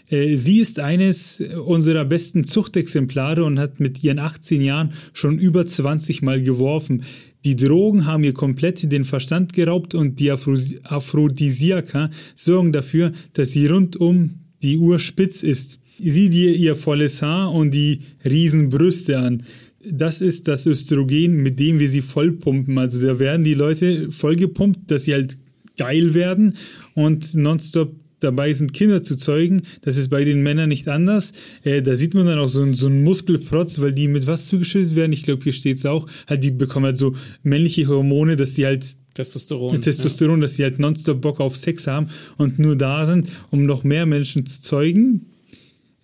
sie 0.10 0.60
ist 0.60 0.80
eines 0.80 1.42
unserer 1.66 2.06
besten 2.06 2.44
Zuchtexemplare 2.44 3.44
und 3.44 3.60
hat 3.60 3.80
mit 3.80 4.04
ihren 4.04 4.20
18 4.20 4.62
Jahren 4.62 4.94
schon 5.14 5.40
über 5.40 5.66
20 5.66 6.22
Mal 6.22 6.42
geworfen. 6.42 7.04
Die 7.46 7.56
Drogen 7.56 8.06
haben 8.06 8.24
ihr 8.24 8.34
komplett 8.34 8.92
den 8.92 9.04
Verstand 9.04 9.54
geraubt 9.54 9.96
und 9.96 10.20
die 10.20 10.32
Aphrodisiaka 10.32 12.10
sorgen 12.36 12.72
dafür, 12.72 13.12
dass 13.34 13.52
sie 13.52 13.68
rund 13.68 13.98
um 13.98 14.40
die 14.62 14.78
Uhr 14.78 15.00
spitz 15.00 15.44
ist. 15.44 15.80
Sieh 16.00 16.30
dir 16.30 16.56
ihr 16.56 16.76
volles 16.76 17.22
Haar 17.22 17.52
und 17.52 17.72
die 17.72 18.00
Riesenbrüste 18.26 19.18
an. 19.18 19.44
Das 19.86 20.22
ist 20.22 20.48
das 20.48 20.66
Östrogen, 20.66 21.44
mit 21.44 21.60
dem 21.60 21.80
wir 21.80 21.90
sie 21.90 22.02
vollpumpen. 22.02 22.78
Also 22.78 23.06
da 23.06 23.20
werden 23.20 23.44
die 23.44 23.54
Leute 23.54 24.10
vollgepumpt, 24.12 24.90
dass 24.90 25.04
sie 25.04 25.14
halt 25.14 25.38
geil 25.78 26.14
werden 26.14 26.56
und 26.94 27.34
nonstop 27.34 27.94
dabei 28.24 28.54
sind, 28.54 28.74
Kinder 28.74 29.04
zu 29.04 29.16
zeugen. 29.16 29.64
Das 29.82 29.98
ist 29.98 30.10
bei 30.10 30.24
den 30.24 30.42
Männern 30.42 30.70
nicht 30.70 30.88
anders. 30.88 31.34
Äh, 31.64 31.82
da 31.82 31.96
sieht 31.96 32.14
man 32.14 32.26
dann 32.26 32.40
auch 32.40 32.50
so, 32.50 32.66
so 32.74 32.88
einen 32.88 33.04
Muskelprotz, 33.04 33.80
weil 33.80 33.94
die 33.94 34.08
mit 34.08 34.28
was 34.28 34.48
zugeschüttet 34.48 34.96
werden. 34.96 35.14
Ich 35.14 35.24
glaube, 35.24 35.44
hier 35.44 35.54
steht 35.54 35.78
es 35.78 35.86
auch. 35.86 36.08
Halt, 36.28 36.44
die 36.44 36.52
bekommen 36.52 36.86
halt 36.86 36.98
so 36.98 37.16
männliche 37.44 37.88
Hormone, 37.88 38.36
dass 38.36 38.54
die 38.54 38.66
halt 38.66 38.86
Testosteron. 39.14 39.82
Testosteron, 39.82 40.40
ja. 40.40 40.42
dass 40.42 40.56
sie 40.56 40.64
halt 40.64 40.80
nonstop 40.80 41.22
Bock 41.22 41.40
auf 41.40 41.56
Sex 41.58 41.88
haben 41.88 42.10
und 42.38 42.60
nur 42.60 42.76
da 42.76 43.06
sind, 43.06 43.30
um 43.52 43.66
noch 43.66 43.84
mehr 43.84 44.06
Menschen 44.06 44.46
zu 44.46 44.62
zeugen. 44.62 45.28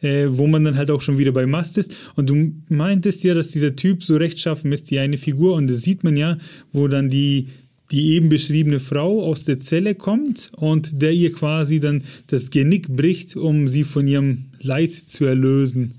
Äh, 0.02 0.28
wo 0.30 0.48
man 0.48 0.64
dann 0.64 0.78
halt 0.78 0.92
auch 0.92 1.02
schon 1.02 1.18
wieder 1.18 1.34
bei 1.34 1.46
Mast 1.46 1.78
ist. 1.78 1.94
Und 2.16 2.30
du 2.30 2.54
meintest 2.70 3.22
ja, 3.26 3.34
dass 3.34 3.50
dieser 3.50 3.76
Typ 3.76 4.02
so 4.02 4.16
rechtschaffen 4.16 4.72
ist, 4.72 4.90
die 4.90 4.98
eine 4.98 5.18
Figur. 5.18 5.56
Und 5.56 5.70
das 5.70 5.82
sieht 5.82 6.06
man 6.06 6.16
ja, 6.16 6.38
wo 6.72 6.88
dann 6.88 7.10
die 7.10 7.50
die 7.92 8.10
eben 8.14 8.30
beschriebene 8.30 8.80
Frau 8.80 9.24
aus 9.24 9.44
der 9.44 9.60
Zelle 9.60 9.96
kommt 9.96 10.52
und 10.56 11.02
der 11.02 11.12
ihr 11.12 11.32
quasi 11.32 11.80
dann 11.80 12.04
das 12.28 12.52
Genick 12.52 12.88
bricht, 12.88 13.36
um 13.36 13.68
sie 13.68 13.84
von 13.84 14.08
ihrem 14.08 14.46
Leid 14.62 14.94
zu 14.94 15.26
erlösen. 15.26 15.94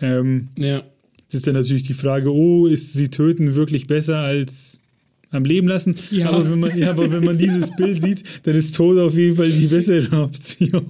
Ähm, 0.00 0.48
ja. 0.56 0.82
Das 1.26 1.36
ist 1.36 1.46
dann 1.46 1.54
natürlich 1.54 1.82
die 1.82 1.94
Frage, 1.94 2.32
oh, 2.32 2.66
ist 2.66 2.94
sie 2.94 3.08
töten 3.08 3.54
wirklich 3.54 3.86
besser 3.86 4.18
als 4.18 4.80
am 5.30 5.44
Leben 5.44 5.68
lassen? 5.68 5.96
Ja. 6.10 6.30
Aber, 6.30 6.50
wenn 6.50 6.60
man, 6.60 6.78
ja, 6.78 6.90
aber 6.90 7.12
wenn 7.12 7.24
man 7.24 7.36
dieses 7.36 7.76
Bild 7.76 8.00
sieht, 8.02 8.22
dann 8.44 8.54
ist 8.54 8.74
Tod 8.74 8.96
auf 8.96 9.14
jeden 9.14 9.36
Fall 9.36 9.50
die 9.50 9.66
bessere 9.66 10.22
Option. 10.22 10.86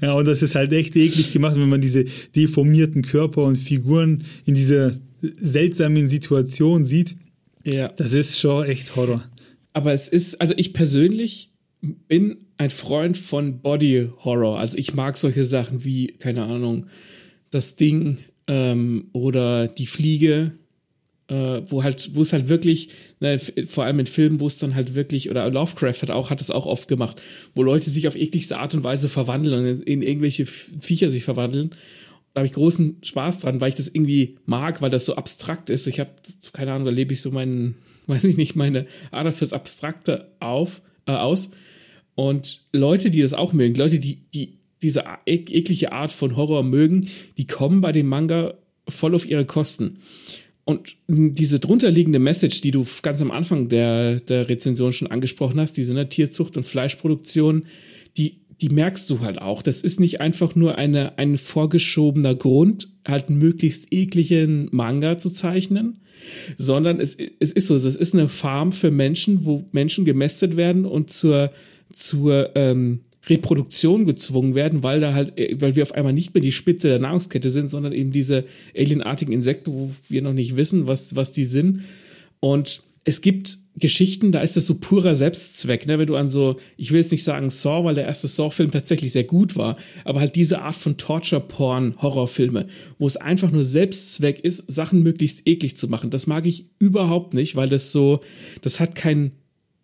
Ja, 0.00 0.14
und 0.14 0.24
das 0.24 0.42
ist 0.42 0.56
halt 0.56 0.72
echt 0.72 0.96
eklig 0.96 1.32
gemacht, 1.32 1.54
wenn 1.54 1.68
man 1.68 1.80
diese 1.80 2.04
deformierten 2.34 3.02
Körper 3.02 3.44
und 3.44 3.56
Figuren 3.56 4.24
in 4.44 4.54
dieser 4.54 4.94
seltsamen 5.40 6.08
Situation 6.08 6.82
sieht. 6.82 7.14
Ja. 7.62 7.88
Das 7.88 8.12
ist 8.12 8.40
schon 8.40 8.64
echt 8.64 8.96
Horror 8.96 9.22
aber 9.72 9.92
es 9.92 10.08
ist, 10.08 10.40
also 10.40 10.54
ich 10.56 10.72
persönlich 10.72 11.50
bin 11.80 12.46
ein 12.56 12.70
Freund 12.70 13.16
von 13.16 13.60
Body 13.60 14.10
Horror. 14.24 14.58
Also 14.58 14.76
ich 14.76 14.94
mag 14.94 15.16
solche 15.16 15.44
Sachen 15.44 15.84
wie, 15.84 16.08
keine 16.08 16.44
Ahnung, 16.44 16.86
das 17.50 17.76
Ding 17.76 18.18
ähm, 18.46 19.08
oder 19.12 19.66
die 19.66 19.86
Fliege, 19.86 20.52
äh, 21.28 21.62
wo 21.66 21.82
halt, 21.82 22.14
wo 22.14 22.22
es 22.22 22.32
halt 22.32 22.48
wirklich, 22.48 22.90
ne, 23.20 23.38
vor 23.38 23.84
allem 23.84 24.00
in 24.00 24.06
Filmen, 24.06 24.40
wo 24.40 24.46
es 24.46 24.58
dann 24.58 24.74
halt 24.74 24.94
wirklich, 24.94 25.30
oder 25.30 25.48
Lovecraft 25.50 26.02
hat 26.02 26.10
auch, 26.10 26.30
hat 26.30 26.40
es 26.40 26.50
auch 26.50 26.66
oft 26.66 26.88
gemacht, 26.88 27.20
wo 27.54 27.62
Leute 27.62 27.88
sich 27.88 28.08
auf 28.08 28.16
ekligste 28.16 28.58
Art 28.58 28.74
und 28.74 28.84
Weise 28.84 29.08
verwandeln 29.08 29.60
und 29.60 29.66
in, 29.66 29.82
in 29.82 30.02
irgendwelche 30.02 30.46
Viecher 30.46 31.08
sich 31.08 31.24
verwandeln. 31.24 31.70
Da 32.34 32.40
habe 32.40 32.46
ich 32.46 32.52
großen 32.52 32.98
Spaß 33.02 33.40
dran, 33.40 33.60
weil 33.60 33.70
ich 33.70 33.74
das 33.74 33.88
irgendwie 33.88 34.36
mag, 34.44 34.82
weil 34.82 34.90
das 34.90 35.04
so 35.04 35.16
abstrakt 35.16 35.70
ist. 35.70 35.86
Ich 35.86 35.98
habe, 35.98 36.10
keine 36.52 36.72
Ahnung, 36.72 36.84
da 36.84 36.90
lebe 36.90 37.12
ich 37.12 37.20
so 37.20 37.30
meinen 37.30 37.76
weiß 38.10 38.24
ich 38.24 38.36
nicht, 38.36 38.56
meine 38.56 38.86
Ader 39.10 39.32
fürs 39.32 39.52
Abstrakte 39.52 40.30
auf, 40.40 40.82
äh, 41.06 41.12
aus. 41.12 41.50
Und 42.14 42.66
Leute, 42.72 43.10
die 43.10 43.22
das 43.22 43.32
auch 43.32 43.52
mögen, 43.52 43.74
Leute, 43.76 43.98
die, 43.98 44.16
die 44.34 44.58
diese 44.82 45.04
eklige 45.26 45.92
Art 45.92 46.12
von 46.12 46.36
Horror 46.36 46.62
mögen, 46.62 47.08
die 47.36 47.46
kommen 47.46 47.80
bei 47.80 47.92
dem 47.92 48.06
Manga 48.06 48.54
voll 48.88 49.14
auf 49.14 49.28
ihre 49.28 49.44
Kosten. 49.44 49.98
Und 50.64 50.96
diese 51.08 51.58
drunterliegende 51.58 52.18
Message, 52.18 52.60
die 52.60 52.70
du 52.70 52.86
ganz 53.02 53.20
am 53.20 53.30
Anfang 53.30 53.68
der, 53.68 54.20
der 54.20 54.48
Rezension 54.48 54.92
schon 54.92 55.10
angesprochen 55.10 55.58
hast, 55.60 55.76
diese 55.76 55.94
ne, 55.94 56.08
Tierzucht 56.08 56.56
und 56.56 56.64
Fleischproduktion, 56.64 57.64
die, 58.16 58.39
die 58.60 58.68
merkst 58.68 59.08
du 59.08 59.20
halt 59.20 59.40
auch. 59.40 59.62
Das 59.62 59.82
ist 59.82 60.00
nicht 60.00 60.20
einfach 60.20 60.54
nur 60.54 60.76
eine, 60.76 61.18
ein 61.18 61.38
vorgeschobener 61.38 62.34
Grund, 62.34 62.88
halt 63.06 63.28
einen 63.28 63.38
möglichst 63.38 63.92
ekligen 63.92 64.68
Manga 64.70 65.18
zu 65.18 65.30
zeichnen, 65.30 66.00
sondern 66.58 67.00
es, 67.00 67.16
es 67.16 67.52
ist 67.52 67.66
so, 67.66 67.76
es 67.76 67.84
ist 67.84 68.14
eine 68.14 68.28
Farm 68.28 68.72
für 68.72 68.90
Menschen, 68.90 69.44
wo 69.46 69.64
Menschen 69.72 70.04
gemästet 70.04 70.56
werden 70.56 70.84
und 70.84 71.10
zur, 71.10 71.50
zur 71.92 72.50
ähm, 72.54 73.00
Reproduktion 73.26 74.04
gezwungen 74.04 74.54
werden, 74.54 74.82
weil 74.82 75.00
da 75.00 75.14
halt, 75.14 75.38
äh, 75.38 75.56
weil 75.60 75.76
wir 75.76 75.82
auf 75.82 75.92
einmal 75.92 76.12
nicht 76.12 76.34
mehr 76.34 76.42
die 76.42 76.52
Spitze 76.52 76.88
der 76.88 76.98
Nahrungskette 76.98 77.50
sind, 77.50 77.68
sondern 77.68 77.92
eben 77.92 78.12
diese 78.12 78.44
alienartigen 78.76 79.32
Insekten, 79.32 79.72
wo 79.72 79.90
wir 80.08 80.22
noch 80.22 80.32
nicht 80.34 80.56
wissen, 80.56 80.86
was, 80.86 81.16
was 81.16 81.32
die 81.32 81.44
sind. 81.46 81.84
Und 82.40 82.82
es 83.04 83.20
gibt 83.20 83.58
Geschichten, 83.76 84.30
da 84.30 84.40
ist 84.40 84.56
das 84.56 84.66
so 84.66 84.74
purer 84.74 85.14
Selbstzweck, 85.14 85.86
ne? 85.86 85.98
Wenn 85.98 86.06
du 86.06 86.16
an 86.16 86.28
so, 86.28 86.56
ich 86.76 86.92
will 86.92 87.00
jetzt 87.00 87.12
nicht 87.12 87.24
sagen 87.24 87.48
Saw, 87.48 87.84
weil 87.84 87.94
der 87.94 88.04
erste 88.04 88.28
Saw-Film 88.28 88.70
tatsächlich 88.70 89.12
sehr 89.12 89.24
gut 89.24 89.56
war, 89.56 89.76
aber 90.04 90.20
halt 90.20 90.34
diese 90.34 90.60
Art 90.60 90.76
von 90.76 90.98
Torture-Porn-Horrorfilme, 90.98 92.66
wo 92.98 93.06
es 93.06 93.16
einfach 93.16 93.50
nur 93.50 93.64
Selbstzweck 93.64 94.40
ist, 94.40 94.70
Sachen 94.70 95.02
möglichst 95.02 95.46
eklig 95.46 95.76
zu 95.76 95.88
machen. 95.88 96.10
Das 96.10 96.26
mag 96.26 96.46
ich 96.46 96.66
überhaupt 96.78 97.32
nicht, 97.32 97.56
weil 97.56 97.70
das 97.70 97.90
so, 97.90 98.20
das 98.60 98.80
hat 98.80 98.94
keinen 98.94 99.32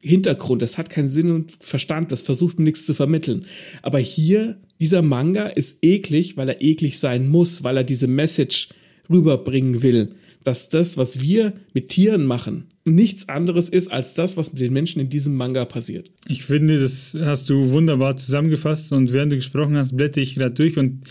Hintergrund, 0.01 0.61
das 0.61 0.77
hat 0.77 0.91
keinen 0.91 1.09
Sinn 1.09 1.31
und 1.31 1.53
Verstand, 1.61 2.13
das 2.13 2.21
versucht 2.21 2.59
nichts 2.59 2.85
zu 2.85 2.93
vermitteln. 2.93 3.47
Aber 3.81 3.99
hier, 3.99 4.61
dieser 4.79 5.01
Manga 5.01 5.47
ist 5.47 5.79
eklig, 5.83 6.37
weil 6.37 6.51
er 6.51 6.61
eklig 6.61 6.99
sein 6.99 7.29
muss, 7.29 7.65
weil 7.65 7.79
er 7.79 7.85
diese 7.85 8.09
Message 8.09 8.69
rüberbringen 9.09 9.81
will, 9.83 10.17
dass 10.45 10.69
das, 10.69 10.99
was 10.99 11.21
wir 11.21 11.55
mit 11.73 11.89
Tieren 11.89 12.27
machen, 12.27 12.69
nichts 12.87 13.29
anderes 13.29 13.69
ist 13.69 13.89
als 13.89 14.15
das, 14.15 14.37
was 14.37 14.53
mit 14.53 14.63
den 14.63 14.73
Menschen 14.73 15.01
in 15.01 15.09
diesem 15.09 15.35
Manga 15.35 15.65
passiert. 15.65 16.11
Ich 16.29 16.45
finde, 16.45 16.79
das 16.79 17.19
hast 17.21 17.51
du 17.51 17.71
wunderbar 17.71 18.17
zusammengefasst 18.17 18.93
und 18.93 19.13
während 19.13 19.33
du 19.33 19.37
gesprochen 19.37 19.77
hast, 19.77 19.97
blätter 19.97 20.21
ich 20.21 20.37
gerade 20.37 20.55
durch 20.55 20.79
und 20.79 21.03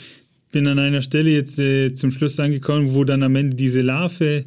bin 0.51 0.67
an 0.67 0.79
einer 0.79 1.01
Stelle 1.01 1.31
jetzt 1.31 1.59
äh, 1.59 1.93
zum 1.93 2.11
Schluss 2.11 2.39
angekommen, 2.39 2.93
wo 2.93 3.03
dann 3.03 3.23
am 3.23 3.35
Ende 3.35 3.57
diese 3.57 3.81
Larve 3.81 4.45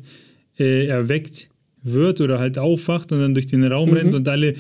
äh, 0.59 0.87
erweckt 0.87 1.51
wird 1.83 2.21
oder 2.21 2.39
halt 2.39 2.59
aufwacht 2.59 3.13
und 3.13 3.21
dann 3.21 3.35
durch 3.35 3.47
den 3.47 3.65
Raum 3.65 3.91
mhm. 3.91 3.97
rennt 3.97 4.15
und 4.15 4.29
alle 4.29 4.55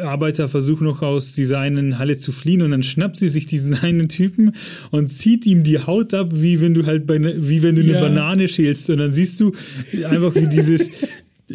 Arbeiter 0.00 0.48
versuchen 0.48 0.84
noch 0.84 1.02
aus 1.02 1.32
dieser 1.32 1.58
einen 1.58 1.98
Halle 1.98 2.16
zu 2.16 2.32
fliehen 2.32 2.62
und 2.62 2.70
dann 2.70 2.82
schnappt 2.82 3.18
sie 3.18 3.28
sich 3.28 3.46
diesen 3.46 3.74
einen 3.82 4.08
Typen 4.08 4.52
und 4.90 5.08
zieht 5.08 5.44
ihm 5.46 5.64
die 5.64 5.80
Haut 5.80 6.14
ab, 6.14 6.30
wie 6.34 6.60
wenn 6.60 6.74
du 6.74 6.86
halt 6.86 7.06
bei, 7.06 7.18
ne, 7.18 7.34
wie 7.36 7.62
wenn 7.62 7.74
du 7.74 7.82
ja. 7.82 7.98
eine 7.98 8.06
Banane 8.06 8.48
schälst 8.48 8.88
und 8.90 8.98
dann 8.98 9.12
siehst 9.12 9.40
du 9.40 9.52
einfach 10.08 10.34
wie 10.34 10.46
dieses 10.46 10.90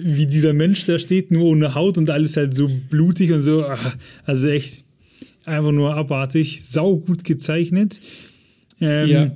wie 0.04 0.28
dieser 0.28 0.54
Mensch 0.54 0.86
da 0.86 1.00
steht, 1.00 1.32
nur 1.32 1.46
ohne 1.46 1.76
Haut 1.76 1.98
und 1.98 2.10
alles 2.10 2.38
halt 2.38 2.54
so 2.54 2.70
blutig 2.90 3.32
und 3.32 3.42
so. 3.42 3.66
Also 4.26 4.50
echt 4.50 4.86
einfach 5.46 5.72
nur 5.72 5.96
abartig, 5.96 6.62
sau 6.64 6.98
gut 6.98 7.24
gezeichnet. 7.24 8.00
Ähm, 8.80 9.10
ja. 9.10 9.32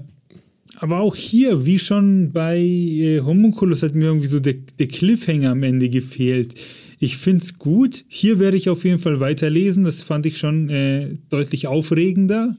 Aber 0.77 0.99
auch 0.99 1.15
hier, 1.15 1.65
wie 1.65 1.79
schon 1.79 2.31
bei 2.31 2.59
äh, 2.59 3.21
Homunculus, 3.21 3.83
hat 3.83 3.95
mir 3.95 4.05
irgendwie 4.05 4.27
so 4.27 4.39
der, 4.39 4.55
der 4.79 4.87
Cliffhanger 4.87 5.51
am 5.51 5.63
Ende 5.63 5.89
gefehlt. 5.89 6.55
Ich 6.99 7.17
finde 7.17 7.43
es 7.43 7.57
gut. 7.57 8.03
Hier 8.07 8.39
werde 8.39 8.57
ich 8.57 8.69
auf 8.69 8.83
jeden 8.83 8.99
Fall 8.99 9.19
weiterlesen. 9.19 9.83
Das 9.83 10.03
fand 10.03 10.25
ich 10.25 10.37
schon 10.37 10.69
äh, 10.69 11.17
deutlich 11.29 11.67
aufregender. 11.67 12.55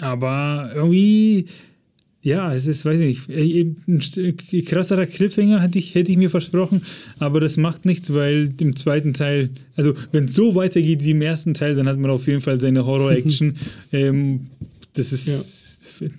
Aber 0.00 0.72
irgendwie 0.74 1.46
ja, 2.24 2.54
es 2.54 2.66
ist, 2.66 2.86
weiß 2.86 3.00
ich 3.00 3.28
nicht, 3.28 4.16
ein 4.16 4.64
krasserer 4.64 5.04
Cliffhanger 5.04 5.60
hätte 5.60 5.78
ich, 5.78 5.94
hätte 5.94 6.10
ich 6.10 6.16
mir 6.16 6.30
versprochen, 6.30 6.82
aber 7.18 7.38
das 7.38 7.58
macht 7.58 7.84
nichts, 7.84 8.14
weil 8.14 8.50
im 8.60 8.74
zweiten 8.76 9.12
Teil, 9.12 9.50
also 9.76 9.92
wenn 10.10 10.24
es 10.24 10.34
so 10.34 10.54
weitergeht 10.54 11.04
wie 11.04 11.10
im 11.10 11.20
ersten 11.20 11.52
Teil, 11.52 11.74
dann 11.74 11.86
hat 11.86 11.98
man 11.98 12.10
auf 12.10 12.26
jeden 12.26 12.40
Fall 12.40 12.58
seine 12.62 12.86
Horror-Action. 12.86 13.56
ähm, 13.92 14.40
das 14.94 15.12
ist. 15.12 15.28
Ja. 15.28 15.34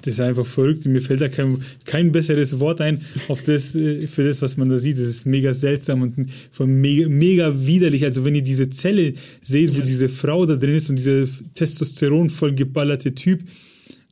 Das 0.03 0.13
ist 0.13 0.19
einfach 0.21 0.45
verrückt. 0.45 0.85
Mir 0.85 1.01
fällt 1.01 1.19
da 1.19 1.27
kein, 1.27 1.57
kein 1.83 2.13
besseres 2.13 2.61
Wort 2.61 2.79
ein 2.79 3.01
auf 3.27 3.41
das, 3.41 3.75
äh, 3.75 4.07
für 4.07 4.23
das, 4.23 4.41
was 4.41 4.55
man 4.55 4.69
da 4.69 4.77
sieht. 4.77 4.97
Das 4.97 5.05
ist 5.05 5.25
mega 5.25 5.53
seltsam 5.53 6.01
und 6.01 6.29
mega, 6.59 7.09
mega 7.09 7.53
widerlich. 7.67 8.05
Also, 8.05 8.23
wenn 8.23 8.35
ihr 8.35 8.41
diese 8.41 8.69
Zelle 8.69 9.15
seht, 9.41 9.75
wo 9.75 9.79
ja. 9.79 9.85
diese 9.85 10.07
Frau 10.07 10.45
da 10.45 10.55
drin 10.55 10.75
ist 10.75 10.89
und 10.89 10.95
dieser 10.95 11.25
Testosteron 11.55 12.29
voll 12.29 12.55
geballerte 12.55 13.13
Typ, 13.15 13.41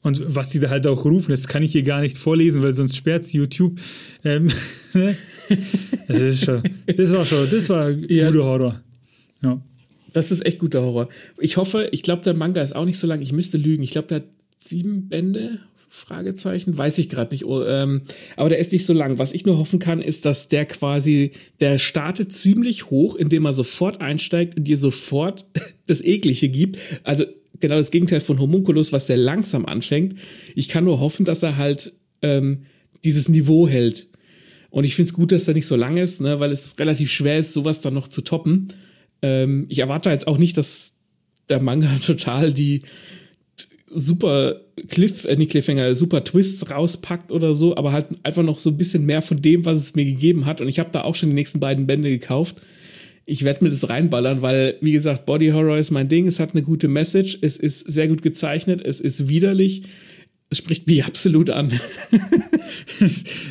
und 0.03 0.21
was 0.27 0.49
die 0.49 0.59
da 0.59 0.69
halt 0.69 0.85
auch 0.85 1.05
rufen, 1.05 1.31
das 1.31 1.47
kann 1.47 1.63
ich 1.63 1.71
hier 1.71 1.83
gar 1.83 2.01
nicht 2.01 2.17
vorlesen, 2.17 2.61
weil 2.61 2.73
sonst 2.73 2.95
sperrt 2.95 3.25
YouTube. 3.31 3.79
Ähm, 4.23 4.51
das, 6.07 6.21
ist 6.21 6.45
schon, 6.45 6.61
das 6.85 7.11
war 7.11 7.25
schon, 7.25 7.49
das 7.49 7.69
war 7.69 7.89
ja. 7.89 8.29
guter 8.29 8.43
Horror. 8.43 8.81
Ja. 9.41 9.61
Das 10.11 10.29
ist 10.31 10.45
echt 10.45 10.59
guter 10.59 10.81
Horror. 10.81 11.09
Ich 11.39 11.57
hoffe, 11.57 11.89
ich 11.91 12.03
glaube, 12.03 12.21
der 12.23 12.33
Manga 12.33 12.61
ist 12.61 12.75
auch 12.75 12.85
nicht 12.85 12.99
so 12.99 13.07
lang. 13.07 13.21
Ich 13.21 13.31
müsste 13.31 13.57
lügen. 13.57 13.81
Ich 13.81 13.91
glaube, 13.91 14.09
der 14.09 14.17
hat 14.17 14.27
sieben 14.59 15.09
Bände. 15.09 15.59
Fragezeichen, 15.95 16.75
weiß 16.75 16.97
ich 16.97 17.07
gerade 17.07 17.31
nicht. 17.31 17.45
Oh, 17.45 17.63
ähm, 17.63 18.01
aber 18.35 18.49
der 18.49 18.57
ist 18.57 18.71
nicht 18.71 18.83
so 18.83 18.93
lang. 18.93 19.19
Was 19.19 19.31
ich 19.31 19.45
nur 19.45 19.59
hoffen 19.59 19.77
kann, 19.77 20.01
ist, 20.01 20.25
dass 20.25 20.47
der 20.47 20.65
quasi, 20.65 21.33
der 21.59 21.77
startet 21.77 22.33
ziemlich 22.33 22.89
hoch, 22.89 23.15
indem 23.15 23.45
er 23.45 23.53
sofort 23.53 24.01
einsteigt 24.01 24.57
und 24.57 24.63
dir 24.63 24.77
sofort 24.77 25.45
das 25.85 26.03
Eklige 26.03 26.49
gibt. 26.49 26.79
Also 27.03 27.25
genau 27.63 27.77
das 27.77 27.91
Gegenteil 27.91 28.19
von 28.19 28.39
Homunculus, 28.39 28.91
was 28.91 29.07
sehr 29.07 29.17
langsam 29.17 29.65
anfängt. 29.65 30.15
Ich 30.53 30.67
kann 30.69 30.83
nur 30.83 30.99
hoffen, 30.99 31.25
dass 31.25 31.41
er 31.41 31.57
halt 31.57 31.93
ähm, 32.21 32.65
dieses 33.03 33.29
Niveau 33.29 33.67
hält. 33.67 34.07
Und 34.69 34.83
ich 34.83 34.95
finde 34.95 35.09
es 35.09 35.13
gut, 35.13 35.31
dass 35.31 35.47
er 35.47 35.53
nicht 35.53 35.65
so 35.65 35.75
lang 35.75 35.97
ist, 35.97 36.21
ne, 36.21 36.39
weil 36.39 36.51
es 36.51 36.77
relativ 36.77 37.11
schwer 37.11 37.39
ist, 37.39 37.53
sowas 37.53 37.81
dann 37.81 37.93
noch 37.93 38.07
zu 38.07 38.21
toppen. 38.21 38.67
Ähm, 39.21 39.65
ich 39.69 39.79
erwarte 39.79 40.09
jetzt 40.09 40.27
auch 40.27 40.37
nicht, 40.37 40.57
dass 40.57 40.95
der 41.49 41.61
Manga 41.61 41.95
total 42.05 42.53
die 42.53 42.81
super 43.89 44.61
Cliff, 44.89 45.25
äh, 45.25 45.35
nicht 45.35 45.51
Cliffhanger, 45.51 45.95
super 45.95 46.23
Twists 46.23 46.69
rauspackt 46.69 47.31
oder 47.31 47.53
so, 47.53 47.77
aber 47.77 47.91
halt 47.91 48.07
einfach 48.23 48.43
noch 48.43 48.59
so 48.59 48.71
ein 48.71 48.77
bisschen 48.77 49.05
mehr 49.05 49.21
von 49.21 49.41
dem, 49.41 49.65
was 49.65 49.77
es 49.77 49.95
mir 49.95 50.05
gegeben 50.05 50.45
hat. 50.45 50.59
Und 50.59 50.67
ich 50.67 50.79
habe 50.79 50.89
da 50.91 51.03
auch 51.03 51.15
schon 51.15 51.29
die 51.29 51.35
nächsten 51.35 51.59
beiden 51.59 51.87
Bände 51.87 52.09
gekauft. 52.09 52.57
Ich 53.25 53.43
werde 53.43 53.63
mir 53.63 53.71
das 53.71 53.89
reinballern, 53.89 54.41
weil, 54.41 54.75
wie 54.81 54.91
gesagt, 54.91 55.25
Body 55.25 55.49
Horror 55.49 55.77
ist 55.77 55.91
mein 55.91 56.09
Ding. 56.09 56.27
Es 56.27 56.39
hat 56.39 56.51
eine 56.53 56.61
gute 56.61 56.87
Message. 56.87 57.37
Es 57.41 57.57
ist 57.57 57.79
sehr 57.79 58.07
gut 58.07 58.21
gezeichnet. 58.21 58.81
Es 58.83 58.99
ist 58.99 59.29
widerlich. 59.29 59.83
Es 60.49 60.57
spricht 60.57 60.87
mich 60.87 61.05
absolut 61.05 61.49
an. 61.49 61.79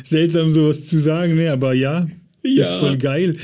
Seltsam, 0.03 0.51
sowas 0.51 0.85
zu 0.85 0.99
sagen, 0.99 1.35
ne? 1.35 1.51
aber 1.51 1.73
ja, 1.73 2.07
ja. 2.43 2.61
ist 2.61 2.73
voll 2.73 2.97
geil. 2.97 3.37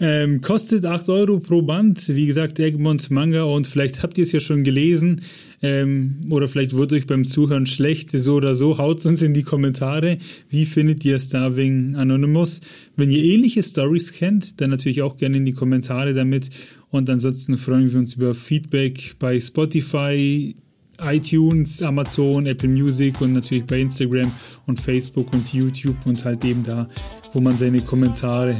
Ähm, 0.00 0.40
kostet 0.42 0.84
8 0.84 1.08
Euro 1.08 1.40
pro 1.40 1.62
Band. 1.62 2.08
Wie 2.08 2.26
gesagt, 2.26 2.60
Egmonts 2.60 3.10
Manga 3.10 3.42
und 3.42 3.66
vielleicht 3.66 4.02
habt 4.02 4.16
ihr 4.16 4.22
es 4.22 4.32
ja 4.32 4.38
schon 4.38 4.62
gelesen 4.62 5.22
ähm, 5.60 6.18
oder 6.30 6.46
vielleicht 6.46 6.74
wurde 6.74 6.94
euch 6.94 7.06
beim 7.06 7.24
Zuhören 7.24 7.66
schlecht, 7.66 8.10
so 8.12 8.36
oder 8.36 8.54
so. 8.54 8.78
Haut 8.78 9.04
uns 9.06 9.22
in 9.22 9.34
die 9.34 9.42
Kommentare. 9.42 10.18
Wie 10.48 10.66
findet 10.66 11.04
ihr 11.04 11.18
Starving 11.18 11.96
Anonymous? 11.96 12.60
Wenn 12.96 13.10
ihr 13.10 13.24
ähnliche 13.24 13.62
Stories 13.62 14.12
kennt, 14.12 14.60
dann 14.60 14.70
natürlich 14.70 15.02
auch 15.02 15.16
gerne 15.16 15.38
in 15.38 15.44
die 15.44 15.52
Kommentare 15.52 16.14
damit. 16.14 16.50
Und 16.90 17.10
ansonsten 17.10 17.58
freuen 17.58 17.92
wir 17.92 17.98
uns 17.98 18.14
über 18.14 18.34
Feedback 18.34 19.16
bei 19.18 19.40
Spotify, 19.40 20.54
iTunes, 21.02 21.82
Amazon, 21.82 22.46
Apple 22.46 22.68
Music 22.68 23.20
und 23.20 23.32
natürlich 23.32 23.64
bei 23.64 23.80
Instagram 23.80 24.30
und 24.66 24.80
Facebook 24.80 25.32
und 25.32 25.52
YouTube 25.52 25.96
und 26.06 26.24
halt 26.24 26.44
eben 26.44 26.64
da, 26.64 26.88
wo 27.32 27.40
man 27.40 27.56
seine 27.56 27.80
Kommentare 27.80 28.56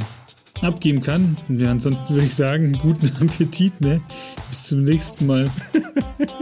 abgeben 0.63 1.01
kann. 1.01 1.37
Ja, 1.49 1.71
ansonsten 1.71 2.13
würde 2.13 2.25
ich 2.25 2.35
sagen, 2.35 2.73
guten 2.73 3.11
Appetit, 3.21 3.79
ne? 3.81 4.01
Bis 4.49 4.67
zum 4.67 4.83
nächsten 4.83 5.25
Mal. 5.25 5.49